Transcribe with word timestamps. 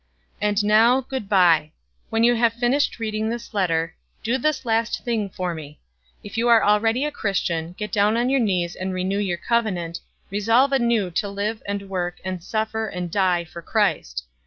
"And 0.41 0.65
now 0.65 1.01
good 1.01 1.29
by. 1.29 1.73
When 2.09 2.23
you 2.23 2.33
have 2.33 2.53
finished 2.53 2.97
reading 2.97 3.29
this 3.29 3.53
letter, 3.53 3.93
do 4.23 4.39
this 4.39 4.65
last 4.65 5.03
thing 5.05 5.29
for 5.29 5.53
me: 5.53 5.79
If 6.23 6.39
you 6.39 6.47
are 6.47 6.63
already 6.63 7.05
a 7.05 7.11
Christian, 7.11 7.73
get 7.73 7.91
down 7.91 8.17
on 8.17 8.27
your 8.27 8.39
knees 8.39 8.75
and 8.75 8.95
renew 8.95 9.19
your 9.19 9.37
covenant; 9.37 9.99
resolve 10.31 10.71
anew 10.71 11.11
to 11.11 11.29
live 11.29 11.61
and 11.67 11.87
work, 11.87 12.19
and 12.25 12.43
suffer 12.43 12.87
and 12.87 13.11
die, 13.11 13.43
for 13.43 13.61
Christ. 13.61 14.25